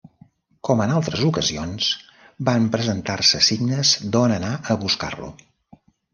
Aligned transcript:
Com 0.69 0.79
en 0.85 0.93
altres 0.93 1.19
ocasions, 1.27 1.89
van 2.49 2.65
presentar-se 2.77 3.43
signes 3.49 3.93
d'on 4.17 4.35
anar 4.39 4.53
a 4.77 4.81
buscar-lo. 4.87 5.31